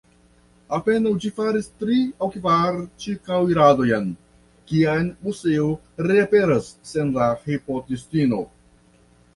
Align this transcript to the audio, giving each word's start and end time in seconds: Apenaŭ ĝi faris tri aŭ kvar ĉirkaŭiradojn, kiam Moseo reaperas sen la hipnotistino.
Apenaŭ 0.77 1.09
ĝi 1.25 1.29
faris 1.39 1.67
tri 1.83 1.97
aŭ 2.27 2.29
kvar 2.37 2.79
ĉirkaŭiradojn, 3.03 4.09
kiam 4.73 5.13
Moseo 5.29 5.69
reaperas 6.11 6.73
sen 6.95 7.15
la 7.21 7.31
hipnotistino. 7.47 8.43